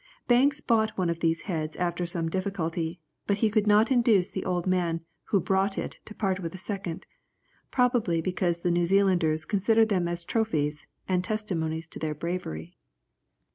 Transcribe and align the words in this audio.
Banks 0.27 0.61
bought 0.61 0.97
one 0.97 1.11
of 1.11 1.19
these 1.19 1.41
heads 1.43 1.77
after 1.77 2.07
some 2.07 2.27
difficulty, 2.27 2.99
but 3.27 3.37
he 3.45 3.51
could 3.51 3.67
not 3.67 3.91
induce 3.91 4.31
the 4.31 4.43
old 4.43 4.65
man 4.65 5.01
who 5.25 5.39
brought 5.39 5.77
it 5.77 5.99
to 6.05 6.15
part 6.15 6.39
with 6.39 6.55
a 6.55 6.57
second, 6.57 7.05
probably 7.69 8.19
because 8.19 8.61
the 8.61 8.71
New 8.71 8.87
Zealanders 8.87 9.45
considered 9.45 9.89
them 9.89 10.07
as 10.07 10.25
trophies, 10.25 10.87
and 11.07 11.23
testimonies 11.23 11.87
to 11.89 11.99
their 11.99 12.15
bravery. 12.15 12.73